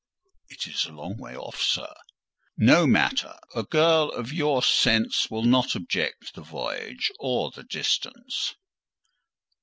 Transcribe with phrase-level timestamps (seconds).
[0.49, 1.93] "It is a long way off, sir."
[2.57, 8.55] "No matter—a girl of your sense will not object to the voyage or the distance."